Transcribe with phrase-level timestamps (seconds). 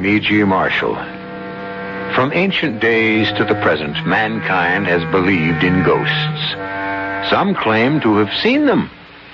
[0.00, 0.44] I'm E.G.
[0.44, 0.94] Marshall.
[2.14, 7.28] From ancient days to the present, mankind has believed in ghosts.
[7.28, 8.86] Some claim to have seen them,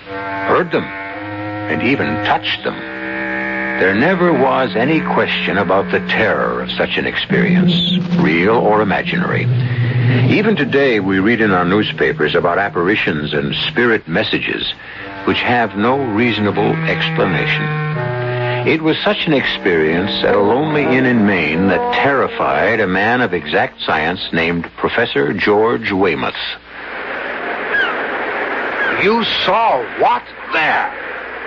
[0.09, 2.75] heard them, and even touched them.
[2.75, 7.73] There never was any question about the terror of such an experience,
[8.19, 9.45] real or imaginary.
[10.37, 14.75] Even today, we read in our newspapers about apparitions and spirit messages
[15.27, 18.16] which have no reasonable explanation.
[18.67, 23.21] It was such an experience at a lonely inn in Maine that terrified a man
[23.21, 26.35] of exact science named Professor George Weymouth.
[29.05, 30.89] You saw what there?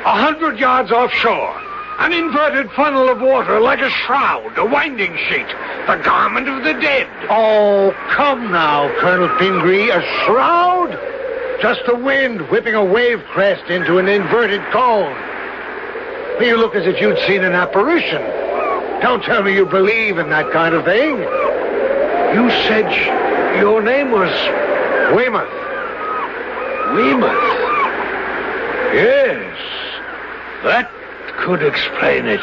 [0.06, 1.62] A hundred yards offshore.
[2.00, 5.48] An inverted funnel of water like a shroud, a winding sheet,
[5.88, 7.10] the garment of the dead.
[7.30, 9.90] Oh, come now, Colonel Pingree.
[9.90, 10.98] A shroud?
[11.62, 15.18] Just the wind whipping a wave crest into an inverted cone.
[16.42, 18.22] You look as if you'd seen an apparition.
[19.02, 21.18] Don't tell me you believe in that kind of thing.
[21.18, 24.30] You said sh- your name was
[25.16, 25.50] Weymouth.
[26.96, 27.44] Weymouth.
[28.94, 29.58] Yes,
[30.64, 30.90] that
[31.46, 32.42] could explain it.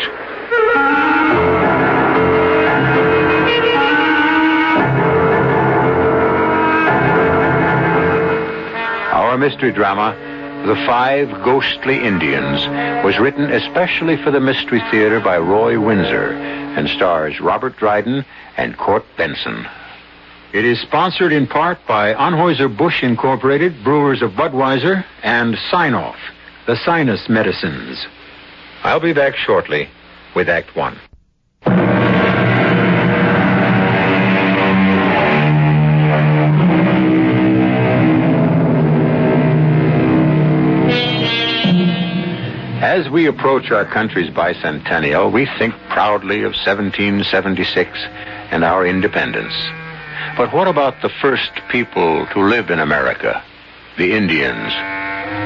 [9.12, 10.14] Our mystery drama,
[10.66, 12.66] The Five Ghostly Indians,
[13.04, 18.24] was written especially for the Mystery Theater by Roy Windsor and stars Robert Dryden
[18.56, 19.64] and Court Benson.
[20.52, 26.18] It is sponsored in part by Anheuser-Busch Incorporated, Brewers of Budweiser, and Sine-Off,
[26.66, 28.04] the sinus medicines.
[28.82, 29.88] I'll be back shortly
[30.34, 30.98] with Act One.
[42.96, 47.90] As we approach our country's bicentennial, we think proudly of 1776
[48.50, 49.52] and our independence.
[50.34, 53.44] But what about the first people to live in America?
[53.98, 54.72] The Indians.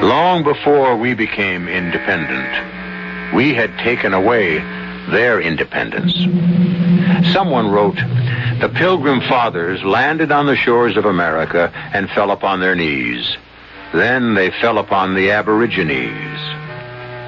[0.01, 4.59] Long before we became independent, we had taken away
[5.11, 6.13] their independence.
[7.33, 7.97] Someone wrote,
[8.61, 13.35] The Pilgrim Fathers landed on the shores of America and fell upon their knees.
[13.93, 16.50] Then they fell upon the Aborigines.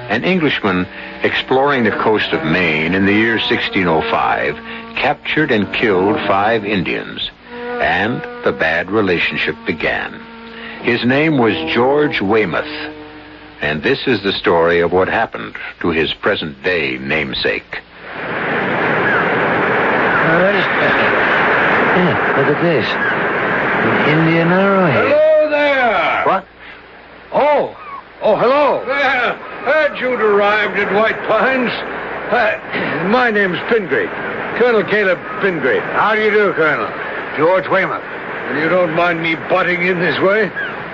[0.08, 0.86] An Englishman
[1.22, 4.56] exploring the coast of Maine in the year 1605
[4.96, 10.20] captured and killed five Indians, and the bad relationship began.
[10.82, 12.92] His name was George Weymouth,
[13.62, 17.80] and this is the story of what happened to his present day namesake.
[21.96, 22.86] Yeah, look at this.
[22.86, 25.08] An Indian arrowhead.
[25.08, 26.24] Hello there.
[26.24, 26.46] What?
[27.32, 27.76] Oh,
[28.20, 28.84] oh, hello.
[28.84, 29.53] There.
[29.64, 31.72] Heard you'd arrived at White Pines.
[32.30, 34.08] Uh, my name's Pingree.
[34.58, 35.80] Colonel Caleb Pingree.
[35.80, 36.88] How do you do, Colonel?
[37.36, 38.04] George Weymouth.
[38.60, 40.50] You don't mind me butting in this way?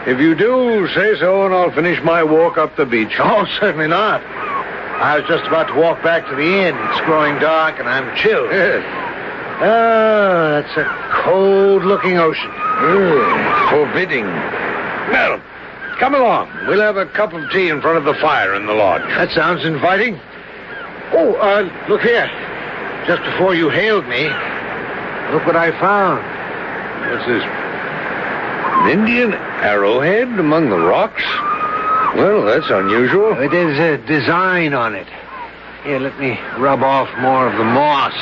[0.06, 3.12] If you do, say so, and I'll finish my walk up the beach.
[3.18, 4.22] Oh, certainly not.
[4.22, 6.76] I was just about to walk back to the inn.
[6.76, 8.50] It's growing dark and I'm chilled.
[8.50, 8.84] Yes.
[9.62, 12.50] Oh, that's a cold-looking ocean.
[12.50, 14.24] Mm, forbidding.
[14.24, 15.40] Well,
[16.00, 16.48] come along.
[16.66, 19.02] We'll have a cup of tea in front of the fire in the lodge.
[19.02, 20.18] That sounds inviting.
[21.12, 22.26] Oh, uh, look here.
[23.06, 24.24] Just before you hailed me,
[25.30, 26.24] look what I found.
[27.12, 27.44] What's this?
[27.44, 31.22] An Indian arrowhead among the rocks?
[32.16, 33.34] Well, that's unusual.
[33.34, 35.06] There's a design on it.
[35.84, 38.14] Here, let me rub off more of the moss.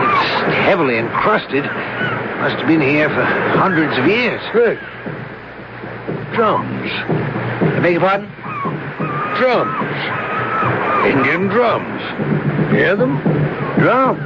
[0.00, 1.64] It's heavily encrusted.
[1.64, 4.40] Must have been here for hundreds of years.
[4.52, 4.78] Good.
[6.36, 6.90] Drums.
[6.92, 8.28] I beg your pardon?
[9.40, 9.96] Drums.
[11.06, 12.02] Indian drums.
[12.72, 13.16] Hear them?
[13.78, 14.20] Drums.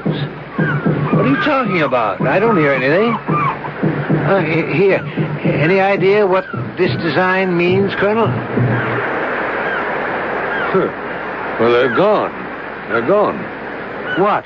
[1.15, 2.21] What are you talking about?
[2.23, 3.15] I don't hear anything.
[3.15, 4.99] Uh, here,
[5.45, 6.47] any idea what
[6.77, 8.27] this design means, Colonel?
[10.73, 10.89] Huh.
[11.61, 12.33] Well, they're gone.
[12.89, 13.39] They're gone.
[14.21, 14.45] What?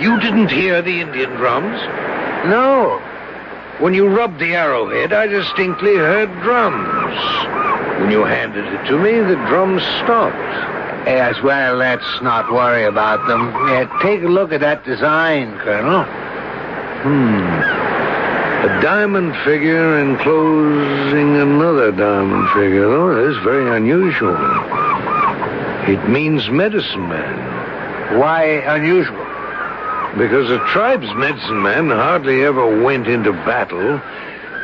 [0.00, 1.80] You didn't hear the Indian drums?
[2.46, 3.02] No.
[3.80, 7.14] When you rubbed the arrowhead, I distinctly heard drums.
[8.00, 10.36] When you handed it to me, the drums stopped.
[11.06, 13.52] Yes, well, let's not worry about them.
[13.68, 16.04] Yeah, take a look at that design, Colonel.
[17.02, 17.38] Hmm.
[18.66, 22.84] A diamond figure enclosing another diamond figure.
[22.84, 24.36] Oh, that's very unusual.
[25.86, 28.18] It means medicine man.
[28.18, 29.27] Why unusual?
[30.16, 34.00] Because a tribe's medicine man hardly ever went into battle.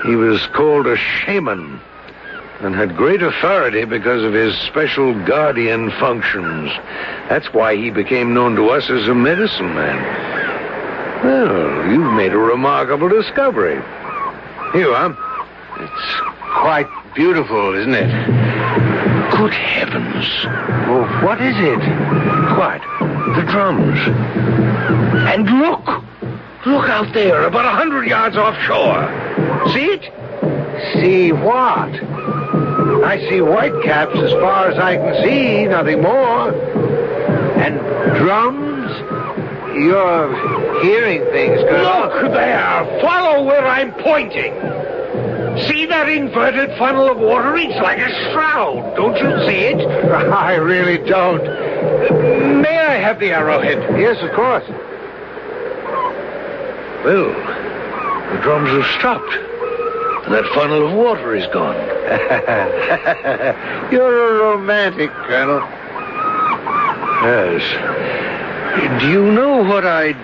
[0.05, 1.81] He was called a shaman
[2.61, 6.70] and had great authority because of his special guardian functions.
[7.29, 11.25] That's why he became known to us as a medicine man.
[11.25, 13.81] Well, you've made a remarkable discovery.
[14.73, 15.17] Here you are.
[15.81, 16.20] It's
[16.61, 18.11] quite beautiful, isn't it?
[19.31, 20.26] Good heavens.
[20.88, 21.79] Well, what is it?
[22.58, 23.13] What?
[23.32, 23.99] The drums.
[25.29, 26.05] And look!
[26.67, 29.09] Look out there, about a hundred yards offshore.
[29.73, 30.03] See it?
[30.94, 31.88] See what?
[33.05, 36.53] I see white caps as far as I can see, nothing more.
[37.59, 37.79] And
[38.19, 38.91] drums?
[39.76, 42.23] You're hearing things, Colonel.
[42.23, 43.00] Look there!
[43.00, 44.53] Follow where I'm pointing.
[45.69, 47.56] See that inverted funnel of water?
[47.56, 48.97] It's like a shroud.
[48.97, 49.87] Don't you see it?
[50.12, 51.44] I really don't.
[53.05, 54.01] Have the arrowhead?
[54.01, 54.65] Yes, of course.
[57.05, 57.29] Well,
[58.33, 59.31] the drums have stopped.
[60.25, 61.77] And that funnel of water is gone.
[63.93, 65.61] You're a romantic, Colonel.
[67.29, 67.61] Yes.
[69.03, 70.17] Do you know what I'd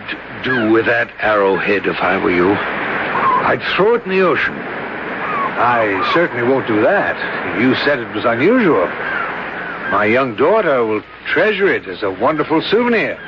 [0.42, 2.50] do with that arrowhead if I were you?
[2.50, 4.54] I'd throw it in the ocean.
[4.54, 7.60] I certainly won't do that.
[7.60, 8.88] You said it was unusual.
[9.90, 13.18] My young daughter will treasure it as a wonderful souvenir.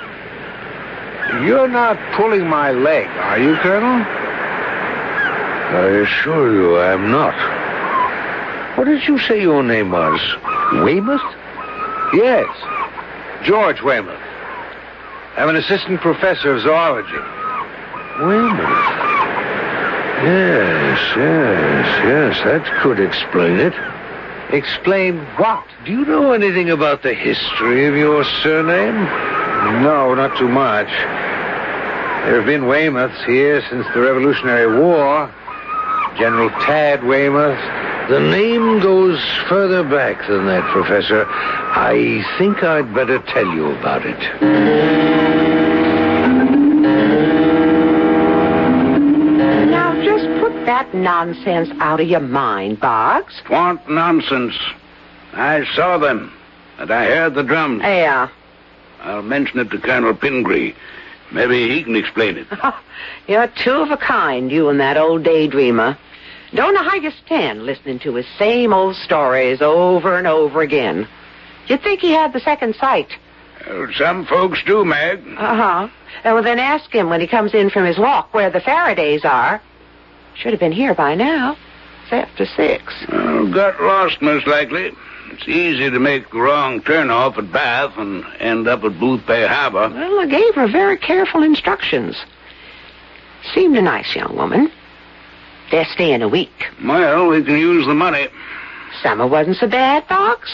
[1.45, 4.07] You're not pulling my leg, are you, Colonel?
[5.75, 7.35] I assure you I'm not.
[8.79, 10.21] What did you say your name was?
[10.85, 11.21] Weymouth?
[12.15, 12.47] Yes.
[13.45, 14.21] George Weymouth.
[15.37, 17.19] I'm an assistant professor of zoology.
[18.21, 19.03] Weymouth.
[20.23, 22.45] Yes, yes, yes.
[22.45, 23.75] That could explain it.
[24.53, 25.65] Explain what?
[25.87, 29.03] Do you know anything about the history of your surname?
[29.83, 30.89] No, not too much.
[30.89, 35.33] There have been Weymouths here since the Revolutionary War.
[36.19, 37.59] General Tad Weymouth.
[38.11, 39.19] The name goes
[39.49, 41.25] further back than that, Professor.
[41.29, 45.42] I think I'd better tell you about it.
[50.95, 53.41] Nonsense out of your mind, Boggs.
[53.49, 54.57] What nonsense.
[55.33, 56.33] I saw them,
[56.79, 57.83] and I heard the drums.
[57.83, 58.29] Yeah.
[59.01, 60.75] I'll mention it to Colonel Pingree.
[61.33, 62.47] Maybe he can explain it.
[63.27, 65.97] You're two of a kind, you and that old daydreamer.
[66.55, 71.09] Don't know how you stand listening to his same old stories over and over again.
[71.67, 73.09] You'd think he had the second sight.
[73.67, 75.21] Well, some folks do, Mag.
[75.39, 75.89] Uh-huh.
[76.25, 79.63] well, then ask him when he comes in from his walk where the Faradays are.
[80.37, 81.57] Should have been here by now.
[82.05, 82.93] It's after six.
[83.11, 84.93] Well, got lost, most likely.
[85.31, 89.49] It's easy to make the wrong turn off at Bath and end up at Boothbay
[89.49, 89.89] Harbor.
[89.95, 92.17] Well, I gave her very careful instructions.
[93.55, 94.71] Seemed a nice young woman.
[95.71, 96.67] They're staying a week.
[96.85, 98.29] Well, we can use the money.
[99.03, 100.53] Summer wasn't so bad, Fox.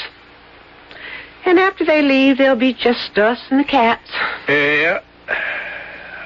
[1.44, 4.10] And after they leave, there'll be just us and the cats.
[4.48, 5.00] Yeah.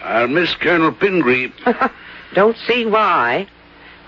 [0.02, 1.52] I'll miss Colonel Pingree.
[2.34, 3.46] Don't see why.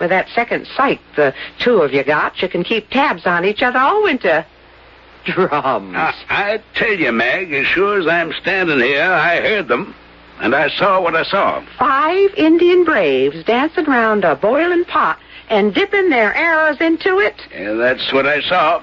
[0.00, 3.62] With that second sight the two of you got, you can keep tabs on each
[3.62, 4.44] other all winter.
[5.24, 5.96] Drums.
[5.96, 9.94] I, I tell you, Mag, as sure as I'm standing here, I heard them.
[10.40, 11.64] And I saw what I saw.
[11.78, 17.36] Five Indian braves dancing round a boiling pot and dipping their arrows into it.
[17.52, 18.82] Yeah, that's what I saw.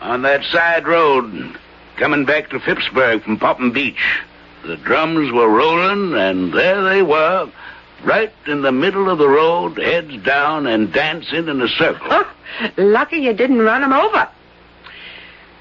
[0.00, 1.56] On that side road,
[1.96, 4.20] coming back to Phippsburg from Popham Beach.
[4.64, 7.48] The drums were rolling, and there they were,
[8.04, 12.06] right in the middle of the road, heads down and dancing in a circle.
[12.08, 12.24] Huh?
[12.76, 14.28] Lucky you didn't run 'em over.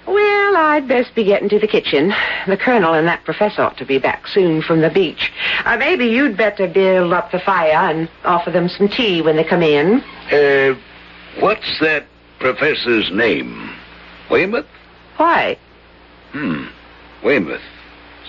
[0.07, 2.13] Well, I'd best be getting to the kitchen.
[2.47, 5.31] The colonel and that professor ought to be back soon from the beach.
[5.63, 9.43] Uh, maybe you'd better build up the fire and offer them some tea when they
[9.43, 10.03] come in.
[10.31, 10.75] Uh,
[11.39, 12.05] what's that
[12.39, 13.69] professor's name?
[14.29, 14.65] Weymouth?
[15.17, 15.57] Why?
[16.31, 16.65] Hmm.
[17.23, 17.61] Weymouth.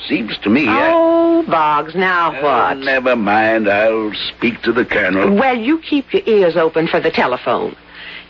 [0.09, 0.67] Seems to me.
[0.69, 2.79] I- Oh, Boggs, now Uh, what?
[2.79, 3.69] never mind.
[3.69, 5.31] I'll speak to the colonel.
[5.31, 7.77] Well, you keep your ears open for the telephone.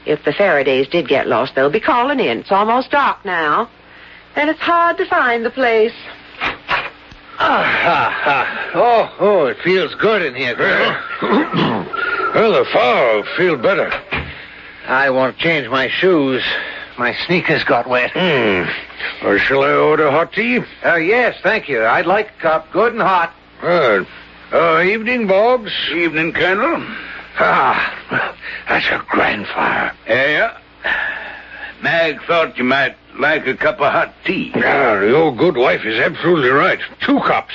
[0.06, 2.40] If the Faradays did get lost, they'll be calling in.
[2.40, 3.68] It's almost dark now.
[4.34, 5.92] And it's hard to find the place.
[7.38, 8.70] Ah, ha, ha.
[8.74, 10.96] Oh, oh, it feels good in here, Colonel.
[12.34, 13.92] well, the fire will feel better.
[14.88, 16.42] I want to change my shoes.
[16.98, 18.10] My sneakers got wet.
[18.12, 19.26] Hmm.
[19.26, 20.60] Or shall I order hot tea?
[20.84, 21.84] Uh, yes, thank you.
[21.84, 23.34] I'd like a cup, good and hot.
[23.60, 24.06] Good.
[24.52, 25.72] Uh, evening, Boggs.
[25.92, 26.84] Evening, Colonel.
[27.38, 28.34] Ah,
[28.68, 29.94] that's a grand fire.
[30.06, 30.58] Yeah.
[31.82, 34.52] Mag thought you might like a cup of hot tea.
[34.54, 36.78] Ah, the old good wife is absolutely right.
[37.00, 37.54] Two cups.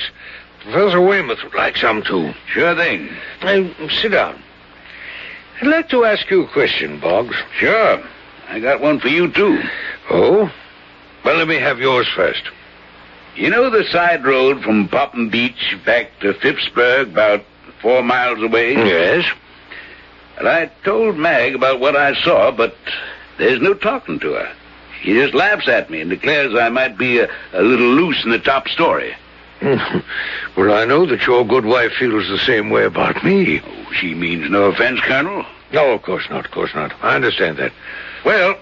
[0.64, 2.32] Professor Weymouth would like some, too.
[2.48, 3.08] Sure thing.
[3.42, 4.42] Now, sit down.
[5.60, 7.36] I'd like to ask you a question, Boggs.
[7.56, 8.02] Sure.
[8.48, 9.62] I got one for you, too.
[10.10, 10.50] Oh?
[11.24, 12.42] Well, let me have yours first.
[13.36, 17.44] You know the side road from Popham Beach back to Phippsburg, about
[17.80, 18.72] four miles away?
[18.72, 19.24] Yes?
[20.36, 22.74] Well, I told Mag about what I saw, but
[23.38, 24.52] there's no talking to her.
[25.02, 28.30] She just laughs at me and declares I might be a, a little loose in
[28.30, 29.14] the top story.
[29.62, 33.60] well, I know that your good wife feels the same way about me.
[33.60, 35.44] Oh, she means no offense, Colonel.
[35.72, 36.92] No, of course not, of course not.
[37.02, 37.72] I understand that.
[38.28, 38.58] Well,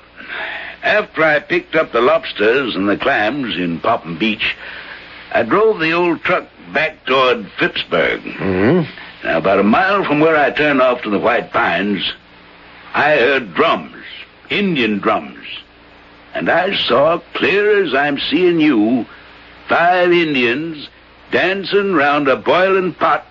[0.85, 4.55] after I picked up the lobsters and the clams in Popham Beach,
[5.33, 8.23] I drove the old truck back toward Phippsburg.
[8.23, 9.27] Mm-hmm.
[9.27, 12.13] Now, about a mile from where I turned off to the White Pines,
[12.95, 14.05] I heard drums,
[14.51, 15.45] Indian drums.
[16.33, 19.05] And I saw, clear as I'm seeing you,
[19.69, 20.89] five Indians
[21.33, 23.27] dancing round a boiling pot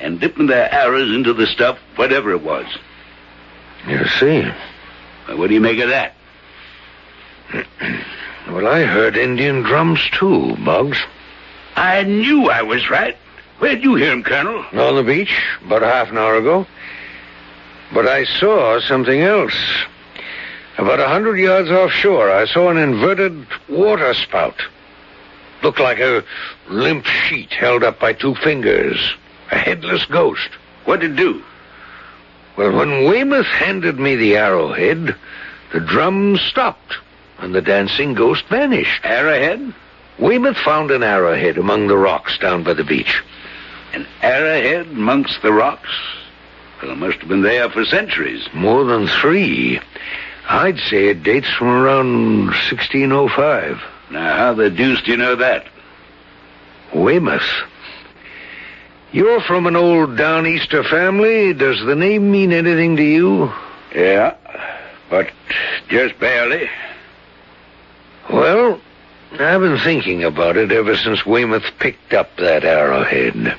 [0.00, 2.64] and dipping their arrows into the stuff, whatever it was.
[3.86, 4.50] You see.
[5.28, 6.14] What do you make of that?
[8.48, 10.98] well, I heard Indian drums too, Boggs.
[11.76, 13.16] I knew I was right.
[13.58, 14.64] Where'd you hear 'em, Colonel?
[14.72, 16.66] On the beach, about half an hour ago.
[17.92, 19.54] But I saw something else.
[20.76, 24.60] About a hundred yards offshore, I saw an inverted water spout.
[25.62, 26.24] Looked like a
[26.68, 28.98] limp sheet held up by two fingers.
[29.52, 30.48] A headless ghost.
[30.84, 31.42] What'd it do?
[32.56, 35.16] Well, when Weymouth handed me the arrowhead,
[35.72, 36.98] the drums stopped,
[37.38, 39.04] and the dancing ghost vanished.
[39.04, 39.74] Arrowhead?
[40.18, 43.22] Weymouth found an arrowhead among the rocks down by the beach.
[43.92, 45.90] An arrowhead amongst the rocks?
[46.80, 48.48] Well, it must have been there for centuries.
[48.52, 49.80] More than three.
[50.48, 53.82] I'd say it dates from around 1605.
[54.10, 55.66] Now, how the deuce do you know that?
[56.94, 57.50] Weymouth.
[59.14, 61.54] You're from an old Down Easter family.
[61.54, 63.52] Does the name mean anything to you?
[63.94, 64.34] Yeah,
[65.08, 65.30] but
[65.88, 66.68] just barely.
[68.28, 68.80] Well,
[69.38, 73.56] I've been thinking about it ever since Weymouth picked up that arrowhead.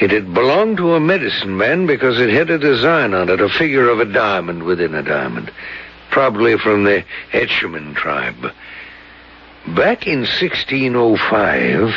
[0.00, 3.48] It had belonged to a medicine man because it had a design on it, a
[3.48, 5.50] figure of a diamond within a diamond.
[6.12, 8.52] Probably from the Etchemin tribe.
[9.66, 11.92] Back in 1605,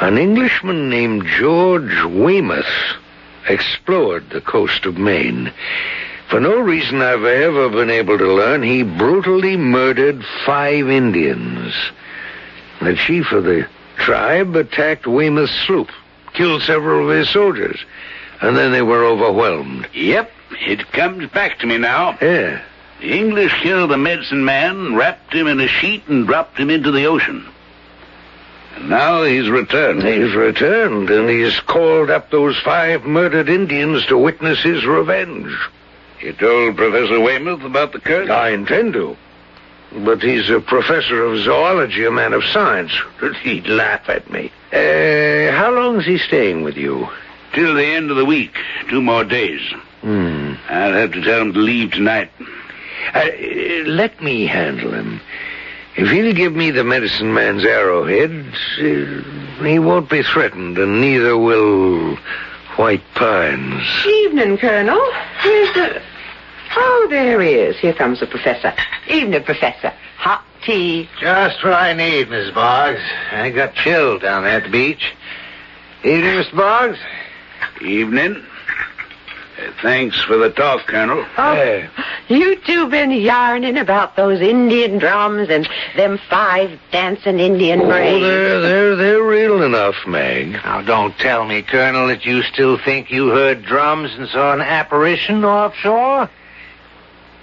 [0.00, 2.66] an Englishman named George Weymouth
[3.48, 5.52] explored the coast of Maine.
[6.30, 11.74] For no reason I've ever been able to learn, he brutally murdered five Indians.
[12.80, 15.90] The chief of the tribe attacked Weymouth's sloop,
[16.32, 17.80] killed several of his soldiers,
[18.40, 19.88] and then they were overwhelmed.
[19.94, 22.16] Yep, it comes back to me now.
[22.22, 22.62] Yeah.
[23.00, 26.92] The English killed the medicine man, wrapped him in a sheet, and dropped him into
[26.92, 27.48] the ocean.
[28.82, 30.02] Now he's returned.
[30.02, 35.52] He's returned, and he's called up those five murdered Indians to witness his revenge.
[36.20, 38.30] You told Professor Weymouth about the curse?
[38.30, 39.16] I intend to.
[39.92, 42.92] But he's a professor of zoology, a man of science.
[43.42, 44.52] He'd laugh at me.
[44.72, 47.08] Uh, how long's he staying with you?
[47.54, 48.54] Till the end of the week.
[48.90, 49.60] Two more days.
[50.02, 50.54] Hmm.
[50.68, 52.30] I'll have to tell him to leave tonight.
[53.14, 53.28] Uh,
[53.86, 55.20] let me handle him.
[55.98, 61.36] If he'll give me the medicine man's arrowhead, uh, he won't be threatened, and neither
[61.36, 62.16] will
[62.76, 63.82] White Pines.
[64.06, 65.00] Evening, Colonel.
[65.42, 66.00] Where's the...
[66.76, 67.76] Oh, there he is.
[67.78, 68.72] Here comes the professor.
[69.08, 69.92] Evening, Professor.
[70.18, 71.08] Hot tea.
[71.20, 73.00] Just what I need, Miss Boggs.
[73.32, 75.14] I got chilled down there at the beach.
[76.04, 76.56] Evening, Mr.
[76.56, 76.98] Boggs.
[77.82, 78.46] Evening.
[79.58, 81.24] Uh, thanks for the talk, Colonel.
[81.36, 81.88] Oh, Yeah.
[82.28, 88.22] you two been yarning about those Indian drums and them five dancing Indian Oh, braves.
[88.22, 90.52] they're, they're, they're real enough, Meg.
[90.52, 94.60] Now, don't tell me, Colonel, that you still think you heard drums and saw an
[94.60, 96.30] apparition offshore?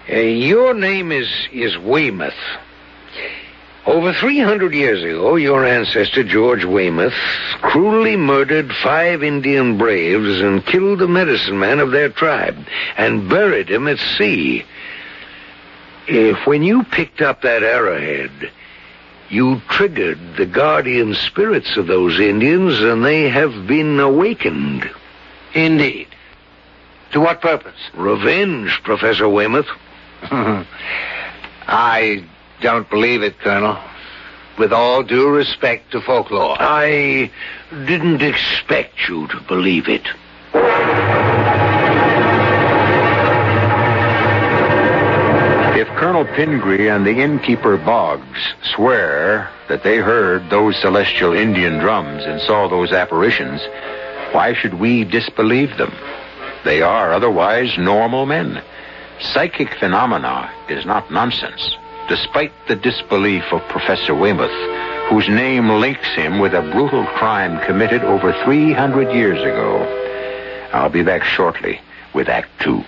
[0.10, 2.34] Uh, your name is, is Weymouth.
[3.86, 7.14] Over 300 years ago, your ancestor, George Weymouth,
[7.62, 12.58] cruelly murdered five Indian braves and killed the medicine man of their tribe
[12.98, 14.66] and buried him at sea.
[16.08, 18.52] If when you picked up that arrowhead,
[19.30, 24.90] you triggered the guardian spirits of those Indians and they have been awakened.
[25.54, 26.08] Indeed.
[27.12, 27.80] To what purpose?
[27.94, 29.68] Revenge, Professor Weymouth.
[31.68, 32.26] I
[32.62, 33.78] don't believe it, Colonel.
[34.58, 36.56] With all due respect to folklore.
[36.60, 37.32] I
[37.70, 40.08] didn't expect you to believe it.
[45.78, 52.24] If Colonel Pingree and the innkeeper Boggs swear that they heard those celestial Indian drums
[52.24, 53.62] and saw those apparitions,
[54.32, 55.94] why should we disbelieve them?
[56.64, 58.64] They are otherwise normal men.
[59.20, 61.76] Psychic phenomena is not nonsense,
[62.08, 64.52] despite the disbelief of Professor Weymouth,
[65.10, 69.84] whose name links him with a brutal crime committed over 300 years ago.
[70.74, 71.80] I'll be back shortly
[72.14, 72.84] with Act Two.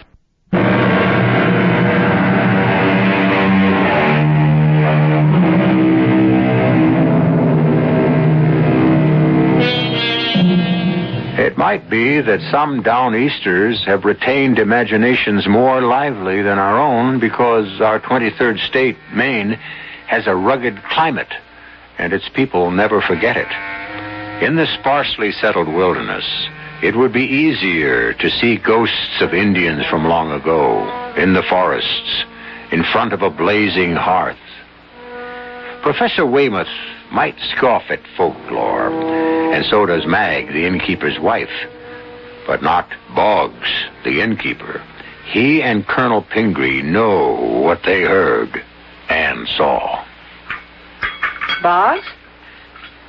[11.68, 18.00] Might be that some downeasters have retained imaginations more lively than our own because our
[18.00, 19.52] 23rd state, Maine,
[20.08, 21.34] has a rugged climate,
[21.98, 23.52] and its people never forget it.
[24.42, 26.24] In the sparsely settled wilderness,
[26.82, 32.24] it would be easier to see ghosts of Indians from long ago in the forests,
[32.72, 34.40] in front of a blazing hearth.
[35.82, 36.72] Professor Weymouth
[37.12, 41.50] might scoff at folklore, and so does Mag, the innkeeper's wife,
[42.46, 43.70] but not Boggs,
[44.04, 44.84] the innkeeper.
[45.26, 47.34] He and Colonel Pingree know
[47.64, 48.64] what they heard
[49.10, 50.06] and saw.
[51.62, 52.06] Boggs?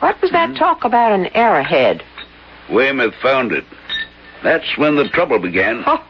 [0.01, 0.57] What was that hmm?
[0.57, 2.03] talk about an arrowhead?
[2.71, 3.65] Weymouth found it.
[4.43, 5.85] That's when the trouble began.
[5.97, 6.05] Oh,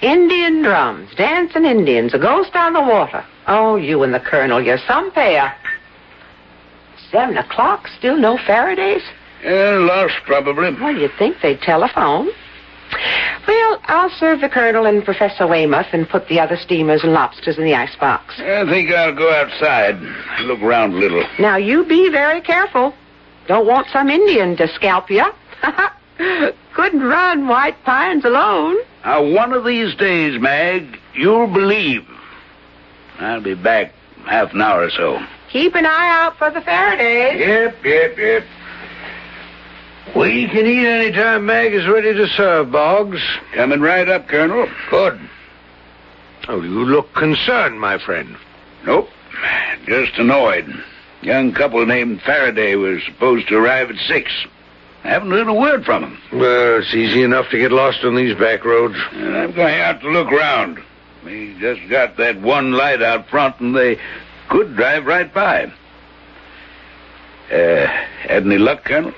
[0.00, 3.22] Indian drums, dancing Indians, a ghost on the water.
[3.46, 5.54] Oh, you and the colonel, you're some pair.
[7.10, 9.02] Seven o'clock, still no Faradays?
[9.42, 10.74] Yeah, lost, probably.
[10.74, 12.30] Well, you'd think they'd telephone.
[13.46, 17.56] Well, I'll serve the colonel and Professor Weymouth and put the other steamers and lobsters
[17.56, 18.38] in the icebox.
[18.38, 19.96] I think I'll go outside.
[20.42, 21.24] Look around a little.
[21.38, 22.94] Now, you be very careful.
[23.46, 25.24] Don't want some Indian to scalp you.
[26.74, 28.76] Couldn't run White Pines alone.
[29.04, 32.06] Now, one of these days, Mag, you'll believe.
[33.18, 33.92] I'll be back
[34.26, 35.18] half an hour or so.
[35.52, 37.38] Keep an eye out for the Faradays.
[37.38, 38.44] Yep, yep, yep.
[40.16, 43.20] We can eat any time Mag is ready to serve, Boggs.
[43.54, 44.68] Coming right up, Colonel.
[44.90, 45.20] Good.
[46.48, 48.36] Oh, you look concerned, my friend.
[48.84, 49.08] Nope.
[49.86, 50.68] Just annoyed.
[51.22, 54.32] Young couple named Faraday was supposed to arrive at six.
[55.04, 56.18] I haven't heard a word from him.
[56.32, 58.96] Well, it's easy enough to get lost on these back roads.
[59.12, 60.78] And I'm going out to look round.
[61.24, 63.98] We just got that one light out front, and they
[64.50, 65.72] could drive right by.
[67.50, 69.14] Uh, had any luck, Colonel?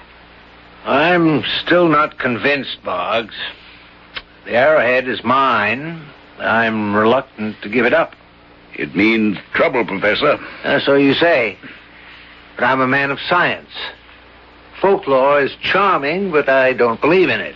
[0.84, 3.34] I'm still not convinced, Boggs.
[4.44, 6.04] The arrowhead is mine.
[6.38, 8.14] I'm reluctant to give it up.
[8.74, 10.38] It means trouble, Professor.
[10.64, 11.58] Uh, so you say.
[12.56, 13.70] But I'm a man of science.
[14.80, 17.54] Folklore is charming, but I don't believe in it.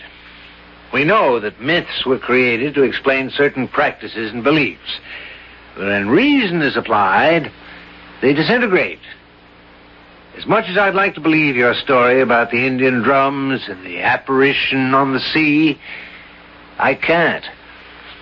[0.93, 4.99] We know that myths were created to explain certain practices and beliefs.
[5.75, 7.51] But when reason is applied,
[8.21, 8.99] they disintegrate.
[10.37, 14.01] As much as I'd like to believe your story about the Indian drums and the
[14.01, 15.79] apparition on the sea,
[16.77, 17.43] I can't.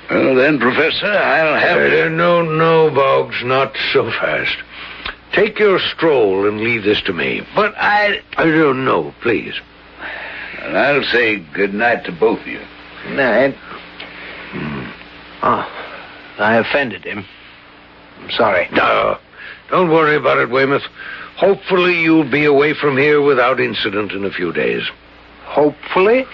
[0.10, 4.56] Well, then, Professor, I'll have Uh, no, no, Boggs, not so fast.
[5.34, 7.42] Take your stroll and leave this to me.
[7.54, 9.56] But I, I don't know, please.
[10.62, 12.62] And I'll say good night to both of you.
[13.10, 13.58] Night.
[15.44, 15.70] Oh,
[16.40, 17.26] I offended him.
[18.22, 18.70] I'm sorry.
[18.72, 19.18] No,
[19.70, 20.84] don't worry about it, Weymouth.
[21.38, 24.84] Hopefully you'll be away from here without incident in a few days.
[25.44, 26.26] Hopefully?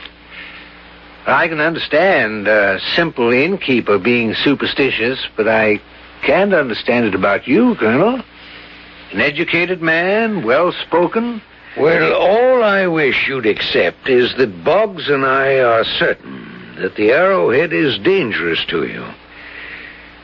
[1.26, 5.80] I can understand a simple innkeeper being superstitious, but I
[6.24, 8.22] can't understand it about you, Colonel.
[9.12, 11.42] An educated man, well spoken.
[11.78, 17.12] Well, all I wish you'd accept is that Boggs and I are certain that the
[17.12, 19.06] arrowhead is dangerous to you.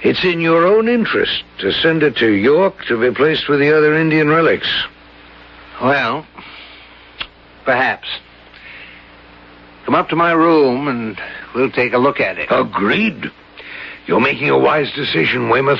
[0.04, 3.76] It's in your own interest to send it to York to be placed with the
[3.76, 4.70] other Indian relics.
[5.82, 6.26] Well,
[7.66, 8.08] perhaps.
[9.86, 11.20] Come up to my room and
[11.56, 12.48] we'll take a look at it.
[12.52, 13.32] Agreed.
[14.06, 15.80] You're making a wise decision, Weymouth.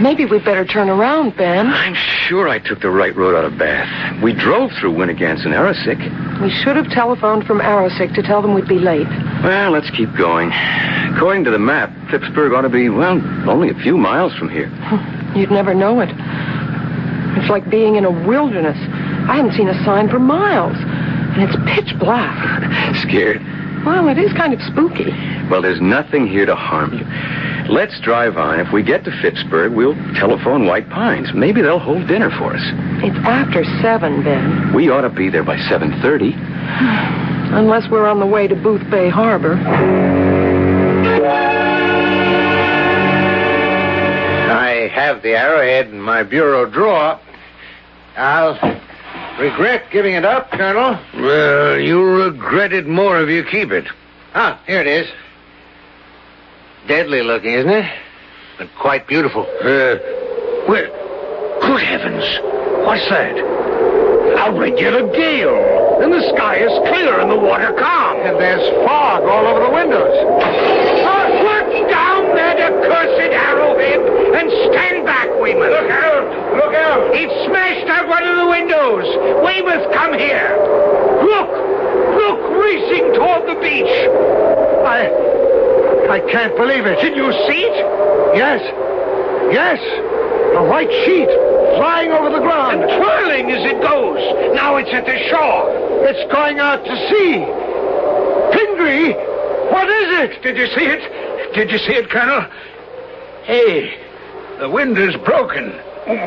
[0.00, 1.68] Maybe we'd better turn around, Ben.
[1.68, 1.94] I'm
[2.28, 4.22] sure I took the right road out of Bath.
[4.22, 5.98] We drove through Winnegance and Arrowsic.
[6.42, 9.08] We should have telephoned from Arrowsic to tell them we'd be late.
[9.42, 10.50] Well, let's keep going.
[11.14, 14.68] According to the map, Phippsburg ought to be, well, only a few miles from here.
[15.36, 16.10] You'd never know it.
[17.38, 18.76] It's like being in a wilderness.
[19.28, 20.76] I haven't seen a sign for miles.
[20.76, 22.94] And it's pitch black.
[23.02, 23.40] Scared?
[23.84, 25.10] Well, it is kind of spooky.
[25.50, 27.04] Well, there's nothing here to harm you.
[27.72, 28.60] Let's drive on.
[28.60, 31.30] If we get to Phippsburg, we'll telephone White Pines.
[31.34, 32.62] Maybe they'll hold dinner for us.
[33.02, 34.72] It's after seven, Ben.
[34.74, 36.32] We ought to be there by 7.30.
[37.54, 39.54] Unless we're on the way to Boothbay Harbor.
[44.50, 47.20] I have the arrowhead in my bureau drawer.
[48.16, 48.54] I'll
[49.38, 50.98] regret giving it up, Colonel.
[51.14, 53.86] Well, you'll regret it more if you keep it.
[54.34, 55.08] Ah, here it is.
[56.88, 57.92] Deadly looking, isn't it?
[58.58, 59.42] But quite beautiful.
[59.42, 59.96] Uh,
[60.68, 62.24] well, good heavens.
[62.86, 63.36] What's that?
[63.38, 66.00] A regular gale.
[66.02, 68.20] And the sky is clear and the water calm.
[68.20, 70.16] And there's fog all over the windows.
[70.42, 71.62] Uh, put
[72.42, 74.02] that accursed arrowhead
[74.34, 75.70] and stand back, Weymouth.
[75.70, 76.26] Look out!
[76.58, 77.14] Look out!
[77.14, 79.06] It smashed out one of the windows.
[79.46, 80.50] Weymouth, come here.
[81.22, 81.50] Look!
[82.18, 83.94] Look, racing toward the beach.
[84.82, 85.06] I.
[86.10, 87.00] I can't believe it.
[87.00, 87.76] Did you see it?
[88.36, 88.60] Yes.
[89.54, 89.80] Yes.
[90.58, 91.30] A white sheet
[91.78, 92.82] flying over the ground.
[92.82, 94.20] And twirling as it goes.
[94.54, 95.72] Now it's at the shore.
[96.04, 97.40] It's going out to sea.
[98.52, 99.14] Pingree,
[99.72, 100.42] what is it?
[100.42, 101.00] Did you see it?
[101.54, 102.46] Did you see it, Colonel?
[103.44, 103.98] Hey,
[104.58, 105.70] the window's broken.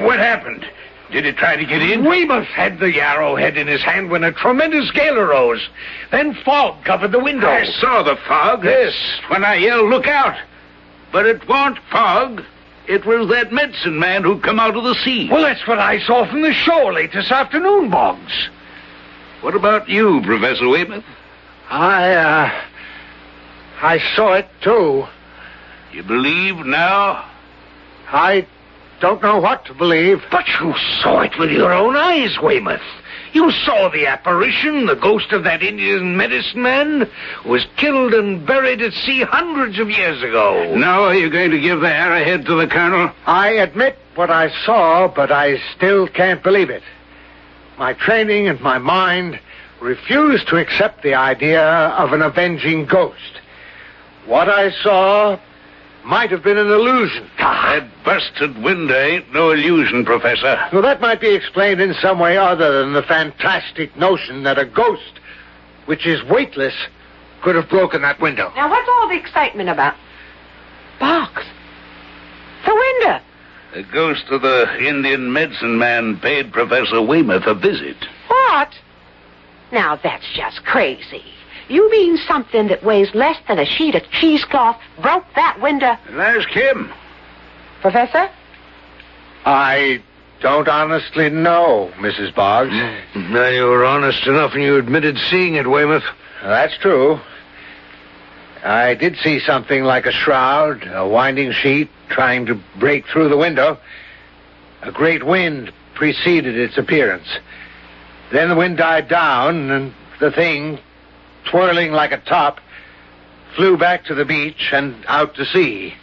[0.04, 0.66] What happened?
[1.12, 2.04] Did it try to get in?
[2.04, 5.62] Weymouth had the arrowhead in his hand when a tremendous gale arose.
[6.12, 7.48] Then fog covered the window.
[7.48, 8.64] I saw the fog.
[8.64, 8.94] Yes,
[9.30, 10.38] when I yelled, look out.
[11.12, 12.44] But it wasn't fog.
[12.88, 15.30] It was that medicine man who come out of the sea.
[15.32, 18.50] Well, that's what I saw from the shore late this afternoon, Boggs.
[19.42, 21.06] What about you, Professor Weymouth?
[21.70, 22.62] I, uh.
[23.82, 25.06] I saw it, too.
[25.92, 27.30] You believe now?
[28.08, 28.48] I
[29.00, 30.24] don't know what to believe.
[30.32, 32.82] But you saw it with your own eyes, Weymouth.
[33.34, 37.10] You saw the apparition, the ghost of that Indian medicine man
[37.44, 40.74] who was killed and buried at sea hundreds of years ago.
[40.76, 43.12] Now are you going to give the arrowhead to the colonel?
[43.26, 46.84] I admit what I saw, but I still can't believe it.
[47.78, 49.38] My training and my mind
[49.82, 53.42] refuse to accept the idea of an avenging ghost.
[54.26, 55.40] What I saw
[56.04, 57.30] might have been an illusion.
[57.40, 57.80] Ah.
[57.80, 60.58] That busted window ain't no illusion, Professor.
[60.72, 64.66] Well, that might be explained in some way other than the fantastic notion that a
[64.66, 65.20] ghost,
[65.86, 66.76] which is weightless,
[67.44, 68.52] could have broken that window.
[68.56, 69.96] Now, what's all the excitement about?
[71.00, 71.44] Boggs.
[72.66, 73.20] The window.
[73.74, 77.98] The ghost of the Indian medicine man paid Professor Weymouth a visit.
[78.28, 78.70] What?
[79.72, 81.35] Now, that's just crazy.
[81.68, 85.98] You mean something that weighs less than a sheet of cheesecloth broke that window?
[86.08, 86.92] And ask him.
[87.82, 88.30] Professor?
[89.46, 90.02] I
[90.42, 92.34] don't honestly know, Mrs.
[92.36, 92.72] Boggs.
[92.72, 93.32] Mm.
[93.32, 96.04] Now you were honest enough and you admitted seeing it, Weymouth.
[96.44, 97.20] That's true.
[98.64, 103.38] I did see something like a shroud, a winding sheet, trying to break through the
[103.38, 103.78] window.
[104.82, 107.28] A great wind preceded its appearance.
[108.32, 110.80] Then the wind died down, and the thing,
[111.50, 112.60] twirling like a top,
[113.56, 115.94] flew back to the beach and out to sea.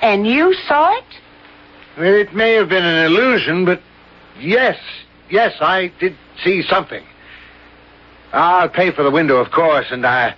[0.00, 1.04] And you saw it?
[1.98, 3.82] It may have been an illusion, but
[4.38, 4.78] yes,
[5.28, 7.04] yes, I did see something.
[8.32, 10.34] I'll pay for the window, of course, and I.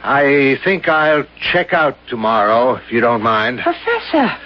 [0.00, 3.60] I think I'll check out tomorrow, if you don't mind.
[3.60, 4.36] Professor,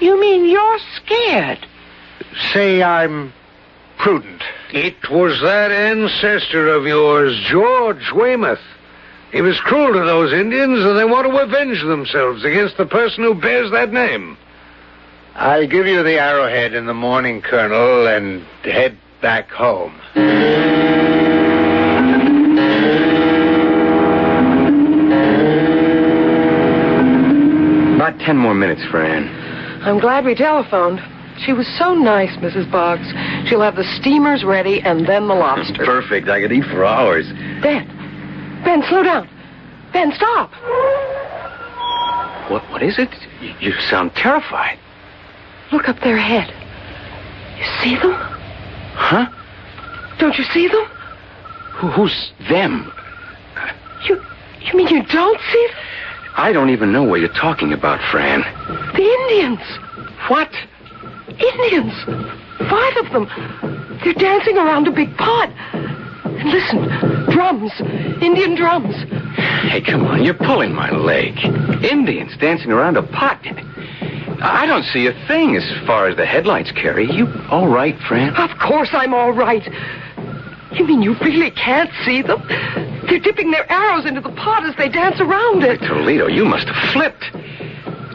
[0.00, 1.66] you mean you're scared?
[2.52, 3.32] Say I'm
[4.04, 4.42] prudent.
[4.70, 8.60] It was that ancestor of yours, George Weymouth.
[9.32, 13.24] He was cruel to those Indians, and they want to avenge themselves against the person
[13.24, 14.36] who bears that name.
[15.34, 19.98] I'll give you the arrowhead in the morning, Colonel, and head back home.
[27.96, 29.28] About ten more minutes, Fran.
[29.82, 31.00] I'm glad we telephoned.
[31.38, 32.70] She was so nice, Mrs.
[32.70, 33.06] Boggs.
[33.48, 35.84] She'll have the steamers ready and then the lobster.
[35.84, 36.28] Perfect.
[36.28, 37.26] I could eat for hours.
[37.62, 37.86] Ben.
[38.64, 39.28] Ben, slow down.
[39.92, 40.50] Ben, stop.
[42.50, 42.62] What?
[42.70, 43.10] What is it?
[43.40, 44.78] You, you sound terrified.
[45.72, 46.52] Look up their head.
[47.58, 48.12] You see them?
[48.94, 49.26] Huh?
[50.18, 50.84] Don't you see them?
[51.74, 52.92] Who, who's them?
[54.06, 54.22] You
[54.60, 55.76] you mean you don't see them?
[56.36, 58.40] I don't even know what you're talking about, Fran.
[58.94, 59.60] The Indians.
[60.28, 60.50] What?
[61.38, 61.92] Indians.
[62.70, 64.00] Five of them.
[64.04, 65.50] They're dancing around a big pot.
[65.74, 66.88] And listen,
[67.30, 67.72] drums.
[68.22, 68.94] Indian drums.
[69.70, 70.24] Hey, come on.
[70.24, 71.38] You're pulling my leg.
[71.84, 73.40] Indians dancing around a pot.
[74.40, 77.10] I don't see a thing as far as the headlights carry.
[77.10, 78.34] You all right, Fran?
[78.36, 79.62] Of course I'm all right.
[80.72, 82.42] You mean you really can't see them?
[83.08, 85.78] They're dipping their arrows into the pot as they dance around it.
[85.80, 87.24] Toledo, you must have flipped.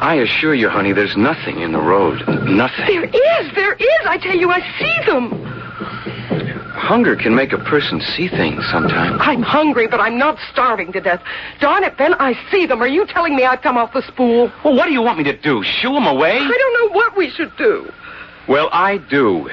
[0.01, 2.25] I assure you, honey, there's nothing in the road.
[2.47, 2.85] Nothing.
[2.87, 4.05] There is, there is.
[4.05, 5.31] I tell you, I see them.
[6.73, 9.17] Hunger can make a person see things sometimes.
[9.21, 11.21] I'm hungry, but I'm not starving to death.
[11.59, 12.81] Darn it, Ben, I see them.
[12.81, 14.51] Are you telling me I've come off the spool?
[14.63, 15.61] Well, what do you want me to do?
[15.63, 16.37] Shoo them away?
[16.39, 17.91] I don't know what we should do.
[18.47, 19.49] Well, I do.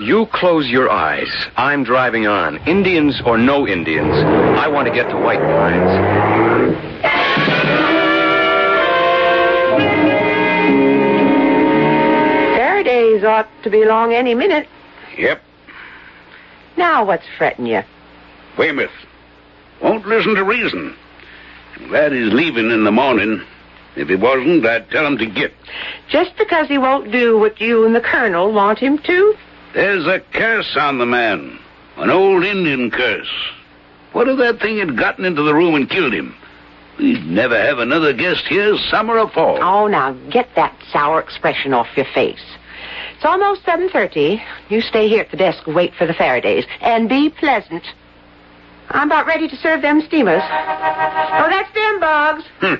[0.00, 1.28] You close your eyes.
[1.56, 2.58] I'm driving on.
[2.68, 7.27] Indians or no Indians, I want to get to White Pines.
[12.98, 14.68] Faraday's ought to be along any minute.
[15.16, 15.40] Yep.
[16.76, 17.82] Now what's fretting you?
[18.56, 18.90] Weymouth.
[19.80, 20.96] Won't listen to reason.
[21.76, 23.42] I'm glad he's leaving in the morning.
[23.94, 25.52] If he wasn't, I'd tell him to get.
[26.08, 29.34] Just because he won't do what you and the colonel want him to?
[29.74, 31.58] There's a curse on the man.
[31.96, 33.30] An old Indian curse.
[34.12, 36.34] What if that thing had gotten into the room and killed him?
[36.98, 39.62] We'd never have another guest here, summer or fall.
[39.62, 42.42] Oh, now get that sour expression off your face.
[43.18, 44.40] It's almost 7.30.
[44.68, 46.64] You stay here at the desk and wait for the Faradays.
[46.80, 47.82] And be pleasant.
[48.90, 50.40] I'm about ready to serve them steamers.
[50.40, 52.44] Oh, that's them, Boggs.
[52.60, 52.74] Hmm.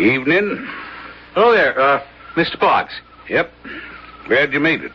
[0.00, 0.66] Evening.
[1.34, 2.02] Hello there, uh,
[2.36, 2.58] Mr.
[2.58, 2.94] Boggs.
[3.28, 3.52] Yep.
[4.26, 4.92] Glad you made it.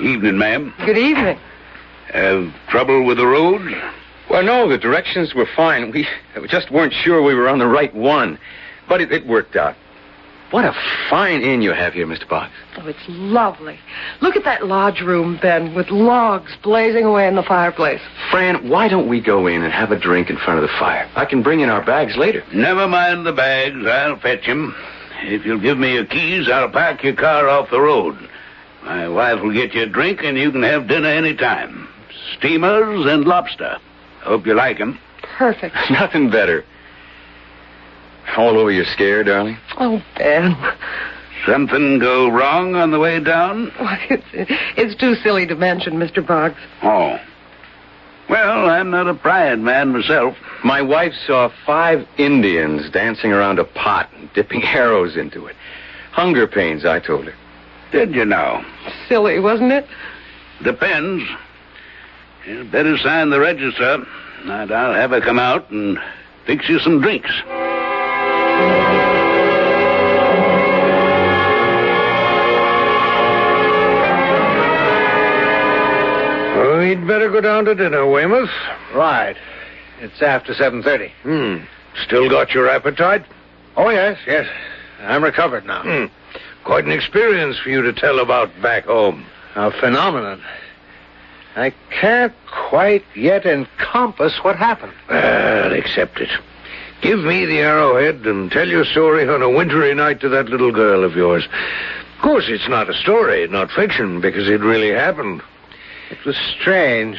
[0.00, 0.74] Evening, ma'am.
[0.84, 1.38] Good evening.
[2.12, 3.62] Have trouble with the road?
[4.28, 5.92] Well, no, the directions were fine.
[5.92, 6.08] We
[6.48, 8.36] just weren't sure we were on the right one.
[8.88, 9.76] But it, it worked out.
[10.52, 10.72] What a
[11.10, 12.28] fine inn you have here, Mr.
[12.28, 12.52] Boggs.
[12.78, 13.78] Oh, it's lovely.
[14.20, 18.00] Look at that lodge room, Ben, with logs blazing away in the fireplace.
[18.30, 21.08] Fran, why don't we go in and have a drink in front of the fire?
[21.16, 22.44] I can bring in our bags later.
[22.54, 23.84] Never mind the bags.
[23.86, 24.74] I'll fetch 'em.
[25.22, 28.16] If you'll give me your keys, I'll park your car off the road.
[28.84, 31.88] My wife will get you a drink, and you can have dinner any time.
[32.36, 33.78] Steamers and lobster.
[34.20, 34.98] Hope you like 'em.
[35.22, 35.74] Perfect.
[35.90, 36.64] Nothing better.
[38.36, 39.56] All over your scare, darling?
[39.78, 40.56] Oh, Ben.
[41.46, 43.72] Something go wrong on the way down?
[43.78, 46.26] Why, it's, it's too silly to mention, Mr.
[46.26, 46.58] Boggs.
[46.82, 47.18] Oh.
[48.28, 50.36] Well, I'm not a pride man myself.
[50.64, 55.56] My wife saw five Indians dancing around a pot and dipping arrows into it.
[56.10, 57.34] Hunger pains, I told her.
[57.92, 58.64] Did you know?
[59.08, 59.86] Silly, wasn't it?
[60.62, 61.22] Depends.
[62.46, 64.04] You'd better sign the register,
[64.44, 65.98] and I'll have her come out and
[66.46, 67.30] fix you some drinks.
[76.86, 78.50] We'd better go down to dinner, Weymouth.
[78.94, 79.36] Right.
[80.00, 81.10] It's after 7.30.
[81.22, 81.64] Hmm.
[82.04, 83.24] Still got your appetite?
[83.76, 84.46] Oh, yes, yes.
[85.00, 85.82] I'm recovered now.
[85.82, 86.04] Hmm.
[86.64, 89.26] Quite an experience for you to tell about back home.
[89.56, 90.42] A phenomenon.
[91.56, 92.34] I can't
[92.68, 94.92] quite yet encompass what happened.
[95.08, 96.30] Well, accept it.
[97.02, 100.72] Give me the arrowhead and tell your story on a wintry night to that little
[100.72, 101.46] girl of yours.
[102.16, 105.42] Of course, it's not a story, not fiction, because it really happened.
[106.10, 107.18] It was strange.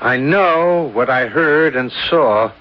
[0.00, 2.52] I know what I heard and saw,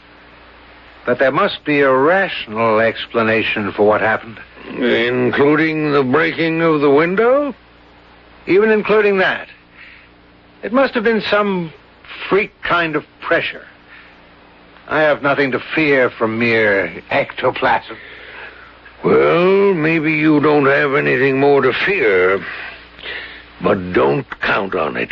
[1.06, 4.40] but there must be a rational explanation for what happened.
[4.66, 7.54] Including the breaking of the window?
[8.48, 9.50] Even including that.
[10.64, 11.72] It must have been some
[12.30, 13.68] freak kind of pressure.
[14.88, 17.98] I have nothing to fear from mere ectoplasm.
[19.04, 22.46] Well, maybe you don't have anything more to fear,
[23.62, 25.12] but don't count on it.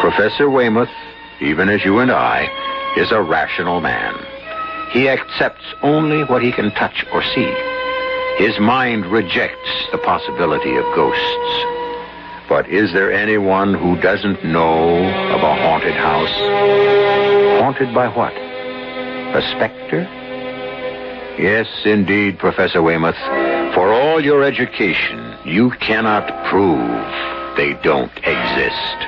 [0.00, 0.90] Professor Weymouth,
[1.40, 2.48] even as you and I,
[2.96, 4.14] is a rational man.
[4.92, 7.73] He accepts only what he can touch or see.
[8.38, 11.64] His mind rejects the possibility of ghosts.
[12.48, 14.96] But is there anyone who doesn't know
[15.34, 16.34] of a haunted house?
[17.62, 18.32] Haunted by what?
[18.32, 20.02] A specter?
[21.38, 23.16] Yes, indeed, Professor Weymouth.
[23.74, 28.98] For all your education, you cannot prove they don't exist.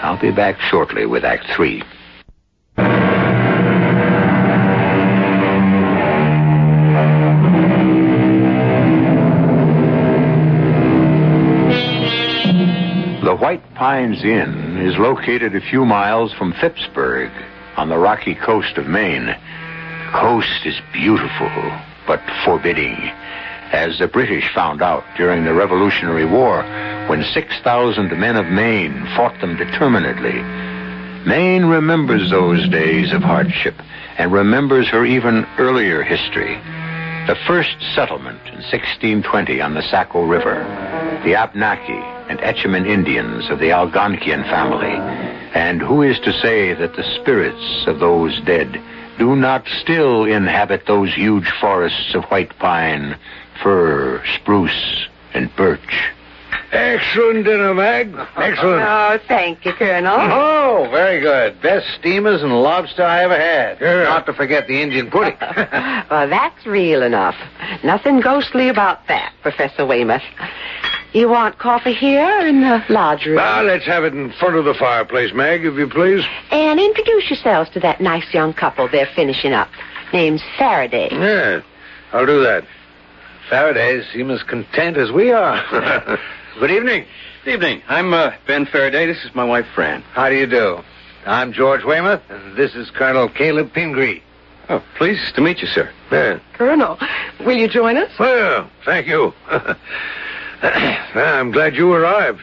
[0.00, 1.82] I'll be back shortly with Act Three.
[13.98, 17.32] Pines Inn is located a few miles from Phippsburg
[17.76, 19.26] on the rocky coast of Maine.
[19.26, 21.50] The coast is beautiful,
[22.06, 22.94] but forbidding,
[23.72, 26.62] as the British found out during the Revolutionary War
[27.08, 30.42] when 6,000 men of Maine fought them determinedly.
[31.26, 33.74] Maine remembers those days of hardship
[34.16, 36.56] and remembers her even earlier history.
[37.28, 40.64] The first settlement in 1620 on the Saco River,
[41.24, 44.94] the Abnaki and Etchemin Indians of the Algonquian family.
[45.52, 48.80] And who is to say that the spirits of those dead
[49.18, 53.18] do not still inhabit those huge forests of white pine,
[53.62, 56.08] fir, spruce, and birch?
[56.70, 58.08] Excellent dinner, Mag.
[58.36, 58.82] Excellent.
[58.82, 60.16] Oh, thank you, Colonel.
[60.18, 61.60] Oh, very good.
[61.62, 63.80] Best steamers and lobster I ever had.
[63.80, 65.36] Not to forget the Indian pudding.
[65.40, 67.36] well, that's real enough.
[67.82, 70.22] Nothing ghostly about that, Professor Weymouth.
[71.14, 73.36] You want coffee here in the lodge room?
[73.36, 76.22] well, let's have it in front of the fireplace, Mag, if you please.
[76.50, 79.70] And introduce yourselves to that nice young couple they're finishing up.
[80.12, 81.08] Name's Faraday.
[81.10, 81.62] Yeah,
[82.12, 82.64] I'll do that.
[83.48, 86.18] Faraday seems as content as we are.
[86.58, 87.06] Good evening.
[87.44, 87.82] Good evening.
[87.86, 89.06] I'm uh, Ben Faraday.
[89.06, 90.02] This is my wife, Fran.
[90.02, 90.80] How do you do?
[91.24, 94.24] I'm George Weymouth, and this is Colonel Caleb Pingree.
[94.68, 95.88] Oh, pleased to meet you, sir.
[96.10, 96.40] Yeah.
[96.54, 96.98] Colonel,
[97.38, 98.10] will you join us?
[98.18, 99.32] Well, thank you.
[100.62, 102.42] I'm glad you arrived.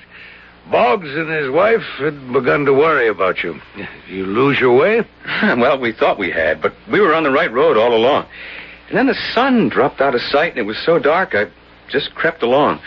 [0.71, 3.59] Boggs and his wife had begun to worry about you.
[4.07, 5.03] You lose your way?
[5.43, 8.27] well, we thought we had, but we were on the right road all along.
[8.87, 11.47] And then the sun dropped out of sight, and it was so dark, I
[11.89, 12.79] just crept along.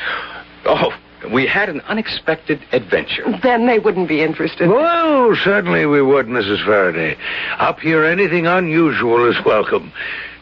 [0.64, 0.90] Oh,
[1.32, 3.24] we had an unexpected adventure.
[3.42, 4.68] Then they wouldn't be interested.
[4.68, 6.64] Well, certainly we would, Mrs.
[6.64, 7.16] Faraday.
[7.58, 9.92] Up here, anything unusual is welcome.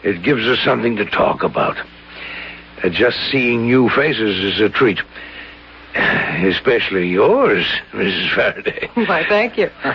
[0.02, 1.76] It gives us something to talk about.
[2.82, 5.00] Uh, just seeing new faces is a treat.
[5.94, 8.34] Especially yours, Mrs.
[8.34, 8.88] Faraday.
[8.94, 9.70] Why, thank you.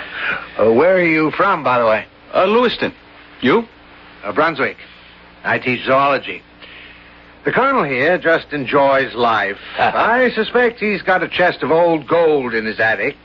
[0.60, 2.06] Uh, where are you from, by the way?
[2.36, 2.94] Uh, Lewiston.
[3.40, 3.64] You?
[4.24, 4.76] Uh, Brunswick.
[5.44, 6.44] I teach zoology.
[7.44, 9.58] The colonel here just enjoys life.
[9.78, 10.12] Ah.
[10.12, 13.16] I suspect he's got a chest of old gold in his attic,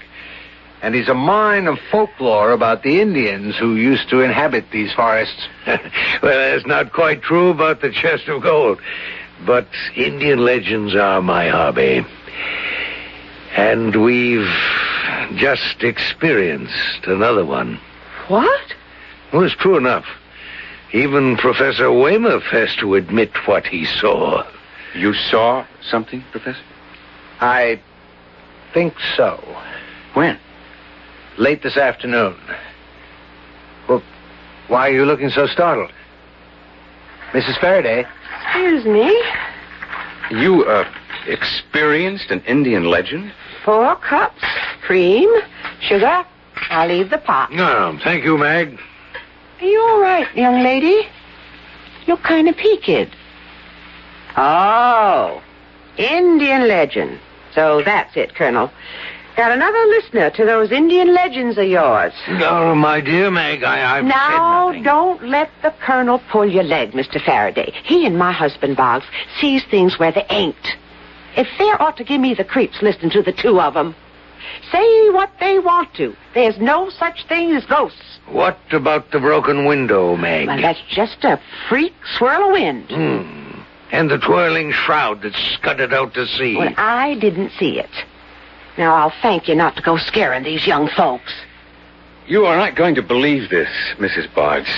[0.80, 5.48] and he's a mine of folklore about the Indians who used to inhabit these forests.
[5.66, 5.78] well,
[6.22, 8.80] that's not quite true about the chest of gold,
[9.44, 12.06] but Indian legends are my hobby.
[13.54, 14.48] And we've
[15.36, 17.78] just experienced another one.
[18.28, 18.74] What?
[19.32, 20.06] Well, it's true enough.
[20.96, 24.42] Even Professor Weymouth has to admit what he saw.
[24.94, 26.62] You saw something, Professor?
[27.38, 27.78] I
[28.72, 29.38] think so.
[30.14, 30.38] When?
[31.36, 32.34] Late this afternoon.
[33.86, 34.02] Well,
[34.68, 35.92] why are you looking so startled?
[37.32, 37.60] Mrs.
[37.60, 38.06] Faraday?
[38.46, 39.22] Excuse me.
[40.30, 40.90] You, uh,
[41.26, 43.34] experienced an Indian legend?
[43.66, 44.42] Four cups,
[44.80, 45.28] cream,
[45.78, 46.24] sugar.
[46.70, 47.52] I'll leave the pot.
[47.52, 48.78] No, thank you, Mag.
[49.60, 51.06] Are you all right, young lady?
[52.06, 53.14] Look kind of peaked.
[54.36, 55.42] Oh,
[55.96, 57.18] Indian legend.
[57.54, 58.70] So that's it, Colonel.
[59.36, 62.12] Got another listener to those Indian legends of yours.
[62.28, 64.82] No, my dear Meg, I, I've now, said nothing.
[64.82, 67.22] don't let the Colonel pull your leg, Mr.
[67.22, 67.72] Faraday.
[67.84, 69.04] He and my husband, Boggs,
[69.40, 70.56] sees things where they ain't.
[71.36, 73.94] If fair ought to give me the creeps listening to the two of 'em.
[74.70, 76.14] Say what they want to.
[76.34, 78.18] There's no such thing as ghosts.
[78.28, 80.48] What about the broken window, Mag?
[80.48, 82.90] Well, that's just a freak swirl of wind.
[82.90, 83.60] Hmm.
[83.92, 86.56] And the twirling shroud that scudded out to sea.
[86.56, 87.90] Well, I didn't see it.
[88.76, 91.32] Now, I'll thank you not to go scaring these young folks.
[92.26, 94.32] You are not going to believe this, Mrs.
[94.34, 94.68] Boggs.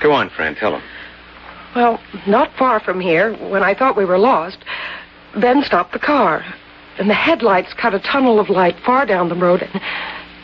[0.00, 0.82] Go on, Fran, tell him.
[1.74, 4.58] Well, not far from here, when I thought we were lost,
[5.34, 6.44] Ben stopped the car.
[7.00, 9.62] And the headlights cut a tunnel of light far down the road.
[9.62, 9.82] And,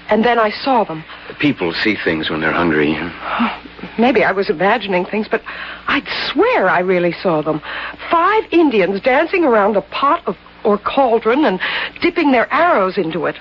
[0.08, 1.04] and then I saw them.
[1.38, 2.96] People see things when they're hungry.
[2.98, 3.62] Oh,
[3.98, 5.42] maybe I was imagining things, but
[5.86, 7.60] I'd swear I really saw them.
[8.10, 11.60] Five Indians dancing around a pot of or cauldron and
[12.00, 13.36] dipping their arrows into it.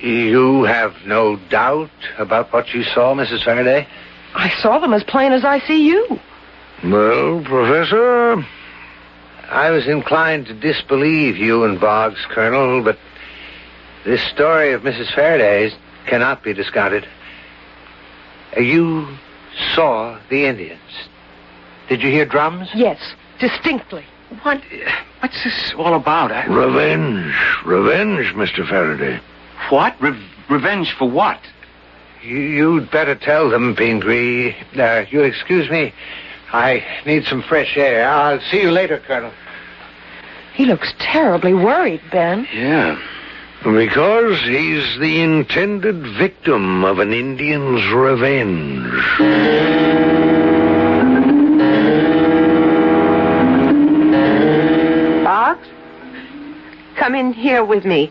[0.00, 3.44] You have no doubt about what you saw, Mrs.
[3.44, 3.86] Faraday?
[4.34, 6.18] I saw them as plain as I see you.
[6.82, 8.44] Well, Professor,
[9.50, 12.98] I was inclined to disbelieve you and Boggs, Colonel, but
[14.04, 15.12] this story of Mrs.
[15.14, 15.72] Faraday's
[16.06, 17.06] cannot be discarded.
[18.56, 19.08] Uh, You
[19.74, 20.80] saw the Indians.
[21.88, 22.68] Did you hear drums?
[22.74, 22.98] Yes,
[23.40, 24.04] distinctly.
[24.42, 24.62] What?
[25.20, 26.30] What's this all about?
[26.30, 26.46] I...
[26.46, 27.34] Revenge.
[27.64, 28.66] Revenge, Mr.
[28.68, 29.20] Faraday.
[29.70, 30.00] What?
[30.00, 31.40] Re- revenge for what?
[32.22, 34.54] You, you'd better tell them, Pingree.
[34.78, 35.92] Uh, you'll excuse me.
[36.52, 38.08] I need some fresh air.
[38.08, 39.32] I'll see you later, Colonel.
[40.54, 42.46] He looks terribly worried, Ben.
[42.52, 43.00] Yeah.
[43.62, 48.90] Because he's the intended victim of an Indian's revenge.
[55.24, 55.68] Boggs?
[56.98, 58.10] Come in here with me.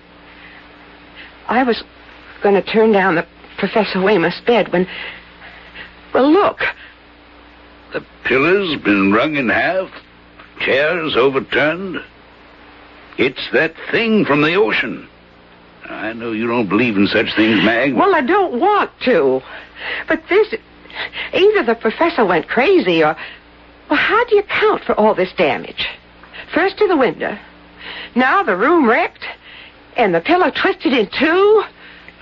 [1.48, 1.84] I was
[2.42, 3.28] going to turn down the
[3.58, 4.88] Professor Weymouth's bed when.
[6.14, 6.60] Well, look.
[7.94, 9.90] The pillar's been wrung in half,
[10.60, 12.04] chairs overturned.
[13.18, 15.08] It's that thing from the ocean.
[15.86, 17.96] I know you don't believe in such things, Mag.
[17.96, 19.42] Well, I don't want to.
[20.08, 20.54] But this.
[21.34, 23.18] Either the professor went crazy or.
[23.90, 25.88] Well, how do you account for all this damage?
[26.54, 27.38] First to the window,
[28.16, 29.26] now the room wrecked,
[29.98, 31.64] and the pillow twisted in two.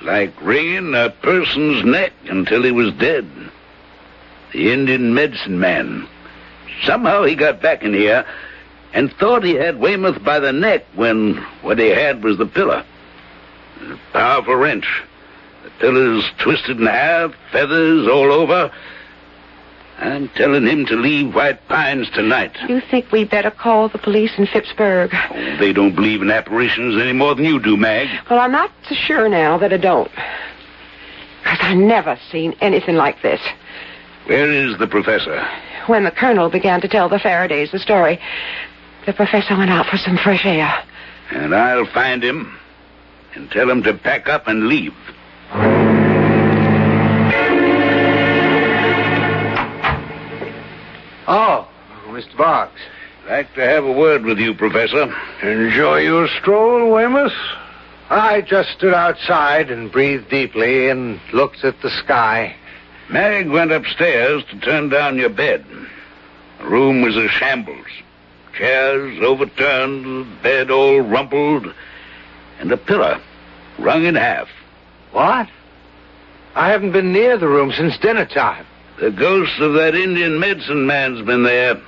[0.01, 3.29] Like wringing a person's neck until he was dead.
[4.53, 6.07] The Indian medicine man.
[6.83, 8.25] Somehow he got back in here
[8.93, 12.85] and thought he had Weymouth by the neck when what he had was the pillar.
[13.81, 14.87] A powerful wrench.
[15.63, 18.71] The pillow's twisted in half, feathers all over.
[19.99, 22.55] I'm telling him to leave White Pines tonight.
[22.69, 25.09] You think we'd better call the police in Phippsburg?
[25.13, 28.07] Oh, they don't believe in apparitions any more than you do, Mag.
[28.29, 30.11] Well, I'm not so sure now that I don't.
[31.41, 33.41] Because I never seen anything like this.
[34.27, 35.41] Where is the professor?
[35.87, 38.19] When the colonel began to tell the Faradays the story,
[39.05, 40.83] the professor went out for some fresh air.
[41.31, 42.57] And I'll find him
[43.35, 44.93] and tell him to pack up and leave.
[51.29, 51.69] Oh,
[52.07, 52.37] Mr.
[52.37, 52.81] Boggs.
[53.29, 55.03] Like to have a word with you, Professor.
[55.41, 57.33] Enjoy your stroll, Weymouth?
[58.09, 62.55] I just stood outside and breathed deeply and looked at the sky.
[63.09, 65.65] Mag went upstairs to turn down your bed.
[66.59, 67.87] The room was a shambles.
[68.57, 71.73] Chairs overturned, bed all rumpled,
[72.59, 73.21] and the pillow
[73.77, 74.49] wrung in half.
[75.11, 75.47] What?
[76.55, 78.65] I haven't been near the room since dinner time.
[78.99, 81.79] The ghost of that Indian medicine man's been there.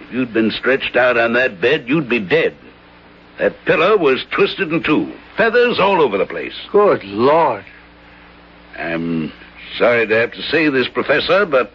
[0.00, 2.56] If you'd been stretched out on that bed, you'd be dead.
[3.38, 5.12] That pillow was twisted in two.
[5.36, 6.54] Feathers all over the place.
[6.70, 7.64] Good Lord.
[8.76, 9.32] I'm
[9.78, 11.72] sorry to have to say this, Professor, but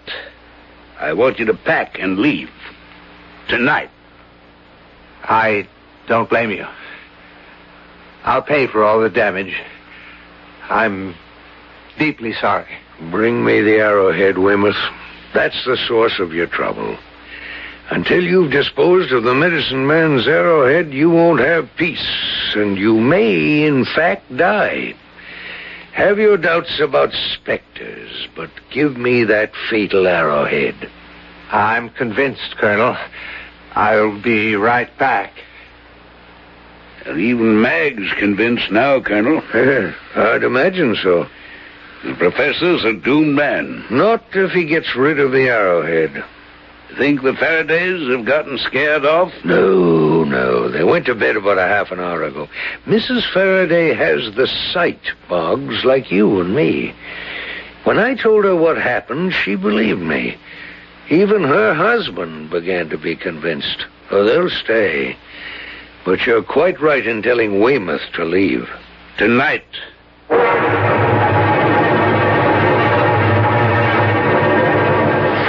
[1.00, 2.50] I want you to pack and leave.
[3.47, 3.89] Tonight.
[5.24, 5.68] I
[6.08, 6.66] don't blame you.
[8.24, 9.54] I'll pay for all the damage.
[10.70, 11.16] I'm
[11.97, 12.68] deeply sorry.
[13.12, 14.76] Bring me the arrowhead, Weymouth.
[15.34, 16.97] That's the source of your trouble.
[17.91, 22.08] Until you've disposed of the medicine man's arrowhead, you won't have peace,
[22.56, 24.93] and you may, in fact, die.
[26.00, 30.89] Have your doubts about specters, but give me that fatal arrowhead.
[31.52, 32.95] I'm convinced, Colonel.
[33.74, 35.34] I'll be right back.
[37.06, 39.41] Even Mag's convinced now, Colonel.
[40.16, 41.28] I'd imagine so.
[42.06, 43.84] The professor's a doomed man.
[43.91, 46.24] Not if he gets rid of the arrowhead.
[46.98, 49.32] Think the Faradays have gotten scared off?
[49.46, 50.70] No, no.
[50.70, 52.50] They went to bed about a half an hour ago.
[52.86, 53.32] Mrs.
[53.32, 56.94] Faraday has the sight, Boggs, like you and me.
[57.84, 60.38] When I told her what happened, she believed me.
[61.10, 63.86] Even her husband began to be convinced.
[64.12, 65.16] Oh, they'll stay.
[66.06, 68.68] But you're quite right in telling Weymouth to leave.
[69.18, 69.66] Tonight.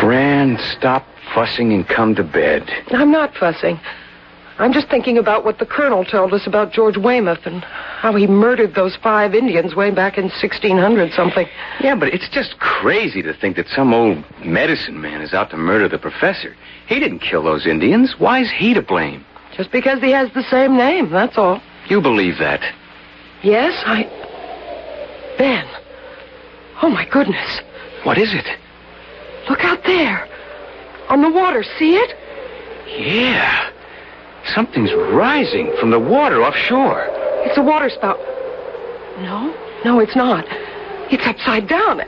[0.00, 2.70] Fran, stop fussing and come to bed.
[2.90, 3.78] I'm not fussing.
[4.58, 8.26] I'm just thinking about what the colonel told us about George Weymouth and how he
[8.26, 11.48] murdered those five Indians way back in 1600 something.
[11.80, 15.56] Yeah, but it's just crazy to think that some old medicine man is out to
[15.56, 16.54] murder the professor.
[16.86, 18.16] He didn't kill those Indians.
[18.18, 19.24] Why is he to blame?
[19.56, 21.62] Just because he has the same name, that's all.
[21.88, 22.60] You believe that?
[23.42, 24.04] Yes, I.
[25.38, 25.66] Ben.
[26.82, 27.60] Oh, my goodness.
[28.02, 28.46] What is it?
[29.48, 30.28] Look out there.
[31.10, 32.16] On the water, see it?
[32.98, 33.70] Yeah.
[34.54, 37.06] Something's rising from the water offshore.
[37.44, 38.18] It's a water spout.
[39.18, 39.54] No,
[39.84, 40.46] no, it's not.
[41.10, 42.00] It's upside down.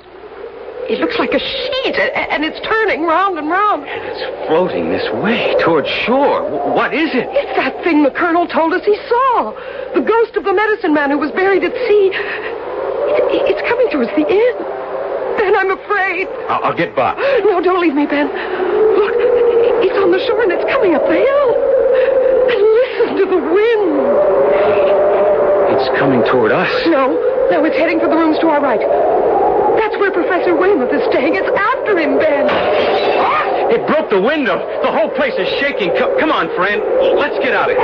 [0.89, 3.87] It looks like a sheet, a- and it's turning round and round.
[3.87, 6.41] And It's floating this way, towards shore.
[6.43, 7.29] W- What is it?
[7.31, 9.53] It's that thing the colonel told us he saw.
[9.95, 12.11] The ghost of the medicine man who was buried at sea.
[12.15, 14.57] It- it's coming towards the inn.
[15.43, 16.29] Ben, I'm afraid.
[16.47, 17.19] I'll, I'll get Bob.
[17.19, 18.31] No, don't leave me, Ben.
[18.31, 19.11] Look,
[19.83, 21.49] it's on the shore and it's coming up the hill.
[22.47, 23.91] And listen to the wind.
[25.75, 26.71] It's coming toward us.
[26.87, 27.11] No,
[27.51, 28.79] no, it's heading for the rooms to our right.
[29.83, 31.35] That's where Professor Weymouth is staying.
[31.35, 32.47] It's after him, Ben.
[33.75, 34.63] It broke the window.
[34.87, 35.91] The whole place is shaking.
[35.99, 36.79] Co- come on, Fran.
[37.19, 37.83] Let's get out of here.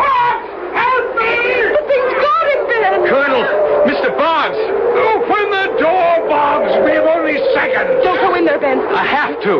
[0.00, 0.36] What?
[0.72, 1.34] Help me!
[1.76, 2.94] The thing's got him, Ben.
[3.04, 3.44] Colonel,
[3.88, 4.12] Mr.
[4.16, 4.58] Boggs.
[4.58, 6.72] Open the door, Boggs.
[6.84, 8.04] We have only seconds.
[8.04, 8.80] Don't go in there, Ben.
[8.80, 9.54] I have to.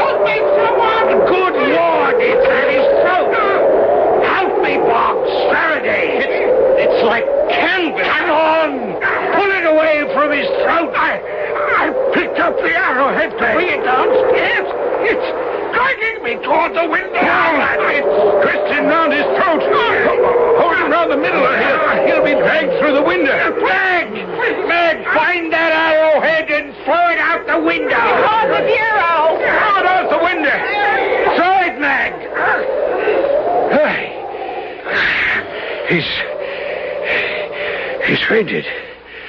[0.00, 1.08] Help me, someone!
[1.28, 3.28] Good Lord, it's at his throat.
[4.24, 5.30] Help me, Boggs.
[5.52, 6.24] Faraday.
[6.24, 8.06] It's, it's like canvas.
[8.06, 8.70] Hang on!
[9.36, 10.90] Pull it away from his throat.
[10.96, 14.68] I, I picked up the arrowhead to bring it downstairs.
[15.04, 15.53] It's,
[16.24, 17.20] me toward the window.
[17.92, 19.60] It's twisting round his throat.
[20.56, 23.36] Hold him round the middle, or he'll, he'll be dragged through the window.
[23.60, 24.08] Meg!
[24.66, 28.04] Meg, find that arrowhead and throw it out the window.
[28.48, 29.36] The hero!
[29.36, 30.56] Throw it out the window.
[31.36, 32.12] Throw it, Meg.
[35.88, 36.08] He's.
[38.06, 38.64] He's fainted.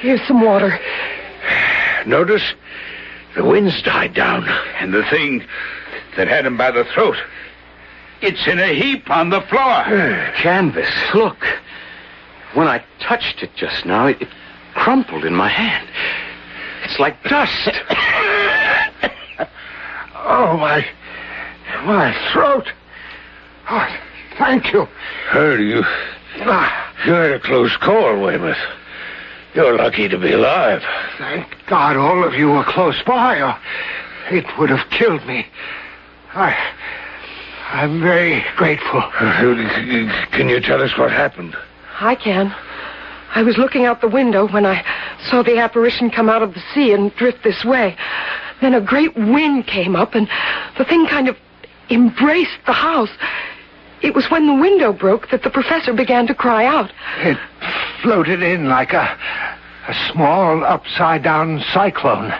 [0.00, 0.78] Here's some water.
[2.06, 2.42] Notice
[3.34, 4.48] the wind's died down.
[4.80, 5.44] And the thing
[6.16, 7.16] that had him by the throat,
[8.22, 9.84] it's in a heap on the floor.
[10.36, 10.90] Canvas.
[11.14, 11.38] Look.
[12.54, 14.28] When I touched it just now, it, it
[14.74, 15.88] crumpled in my hand.
[16.84, 17.68] It's like dust.
[20.28, 20.84] Oh, my.
[21.84, 22.66] My throat.
[23.70, 23.96] Oh,
[24.38, 24.86] thank you.
[25.28, 25.82] Heard you.
[26.40, 28.56] Ah, You had a close call, Weymouth.
[29.54, 30.82] You're lucky to be alive.
[31.18, 33.56] thank God all of you were close by, or
[34.30, 35.46] it would have killed me.
[36.36, 36.54] I.
[37.72, 39.00] I'm very grateful.
[39.00, 39.40] Uh,
[40.32, 41.56] can you tell us what happened?
[41.98, 42.54] I can.
[43.34, 44.84] I was looking out the window when I
[45.30, 47.96] saw the apparition come out of the sea and drift this way.
[48.60, 50.28] Then a great wind came up, and
[50.78, 51.36] the thing kind of
[51.90, 53.10] embraced the house.
[54.02, 56.92] It was when the window broke that the professor began to cry out.
[57.18, 57.38] It
[58.02, 59.18] floated in like a,
[59.88, 62.32] a small upside down cyclone.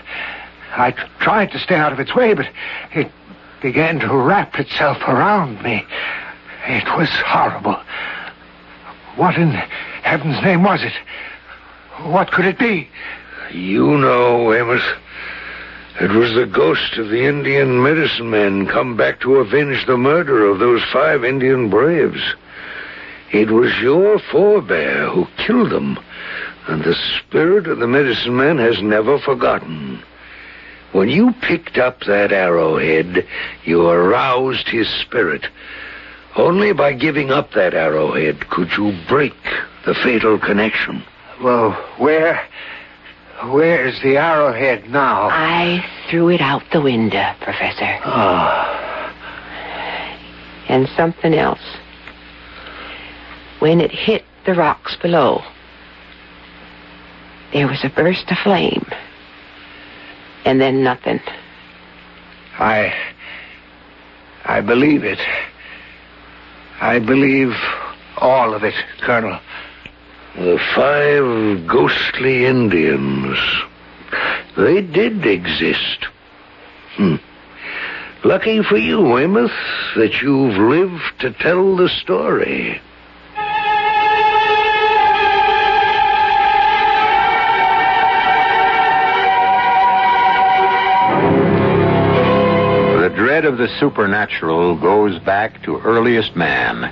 [0.71, 2.45] I t- tried to stay out of its way, but
[2.93, 3.11] it
[3.61, 5.85] began to wrap itself around me.
[6.67, 7.77] It was horrible.
[9.15, 9.51] What in
[10.03, 10.93] heaven's name was it?
[12.03, 12.89] What could it be?
[13.51, 14.83] You know, Amos.
[15.99, 20.45] It was the ghost of the Indian medicine man come back to avenge the murder
[20.45, 22.21] of those five Indian braves.
[23.31, 25.97] It was your forebear who killed them,
[26.67, 30.03] and the spirit of the medicine man has never forgotten.
[30.97, 33.23] When you picked up that arrowhead,
[33.65, 35.45] you aroused his spirit.
[36.35, 39.35] Only by giving up that arrowhead could you break
[39.85, 41.03] the fatal connection.
[41.43, 42.41] Well, where.
[43.45, 45.29] Where's the arrowhead now?
[45.29, 47.99] I threw it out the window, Professor.
[48.03, 49.13] Ah,
[50.67, 51.77] And something else.
[53.59, 55.43] When it hit the rocks below,
[57.53, 58.83] there was a burst of flame.
[60.47, 61.19] And then nothing.
[62.57, 62.93] I.
[64.45, 65.19] I believe it.
[66.79, 67.51] I believe
[68.15, 69.41] all of it, Colonel.
[70.37, 73.37] The five ghostly Indians.
[74.55, 76.05] They did exist.
[76.95, 77.15] Hmm.
[78.23, 79.51] Lucky for you, Weymouth,
[79.97, 82.79] that you've lived to tell the story.
[93.37, 96.85] Dread of the supernatural goes back to earliest man.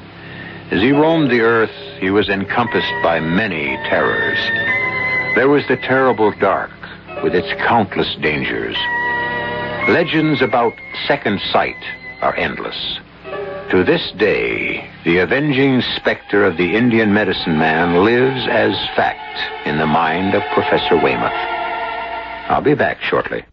[0.70, 4.38] As he roamed the earth, he was encompassed by many terrors.
[5.36, 6.70] There was the terrible dark,
[7.24, 8.78] with its countless dangers.
[9.90, 10.74] Legends about
[11.08, 11.84] second sight
[12.22, 13.00] are endless.
[13.72, 19.80] To this day, the avenging specter of the Indian medicine man lives as fact in
[19.80, 21.42] the mind of Professor Weymouth.
[22.52, 23.46] I'll be back shortly.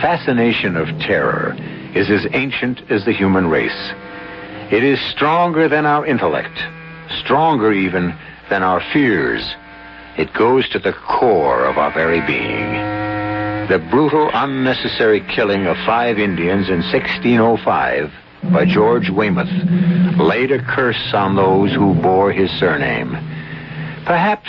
[0.00, 1.56] Fascination of terror
[1.94, 3.92] is as ancient as the human race.
[4.70, 6.58] It is stronger than our intellect,
[7.20, 8.14] stronger even
[8.50, 9.54] than our fears.
[10.16, 12.72] It goes to the core of our very being.
[13.68, 18.12] The brutal, unnecessary killing of five Indians in 1605
[18.52, 19.50] by George Weymouth
[20.18, 23.12] laid a curse on those who bore his surname.
[24.04, 24.48] Perhaps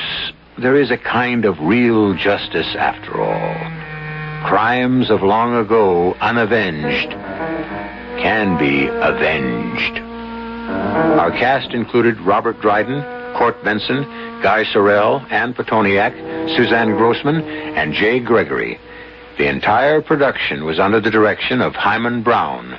[0.57, 3.78] there is a kind of real justice after all.
[4.45, 7.11] Crimes of long ago, unavenged,
[8.21, 9.99] can be avenged.
[11.19, 13.01] Our cast included Robert Dryden,
[13.37, 14.03] Court Benson,
[14.41, 16.13] Guy Sorel, Ann Pitoniak,
[16.55, 18.79] Suzanne Grossmann, and Jay Gregory.
[19.37, 22.73] The entire production was under the direction of Himan Brown.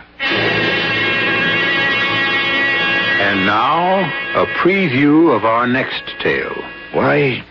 [3.21, 4.01] And now,
[4.35, 6.57] a preview of our next tale.
[6.93, 7.45] Why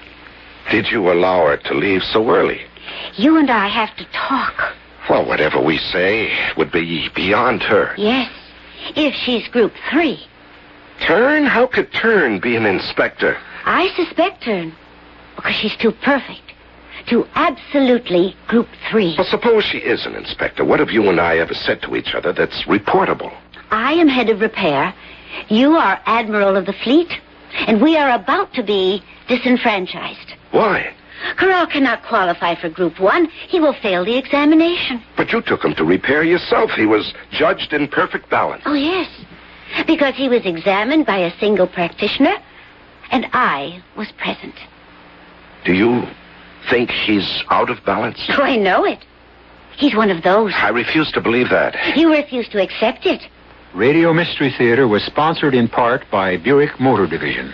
[0.72, 2.62] did you allow her to leave so early?
[3.15, 4.75] You and I have to talk.
[5.09, 7.93] Well, whatever we say would be beyond her.
[7.97, 8.31] Yes.
[8.95, 10.25] If she's group three.
[11.05, 11.45] Turn?
[11.45, 13.37] How could Turn be an inspector?
[13.65, 14.73] I suspect Turn
[15.35, 16.41] because she's too perfect.
[17.07, 19.15] Too absolutely group three.
[19.17, 20.65] Well, suppose she is an inspector.
[20.65, 23.35] What have you and I ever said to each other that's reportable?
[23.71, 24.93] I am head of repair.
[25.47, 27.11] You are admiral of the fleet.
[27.67, 30.33] And we are about to be disenfranchised.
[30.51, 30.93] Why?
[31.38, 33.26] Corral cannot qualify for Group 1.
[33.47, 35.01] He will fail the examination.
[35.17, 36.72] But you took him to repair yourself.
[36.72, 38.63] He was judged in perfect balance.
[38.65, 39.09] Oh, yes.
[39.86, 42.36] Because he was examined by a single practitioner,
[43.11, 44.55] and I was present.
[45.65, 46.03] Do you
[46.70, 48.20] think he's out of balance?
[48.30, 48.99] Oh, I know it.
[49.78, 50.53] He's one of those.
[50.55, 51.97] I refuse to believe that.
[51.97, 53.22] You refuse to accept it.
[53.74, 57.53] Radio Mystery Theater was sponsored in part by Buick Motor Division.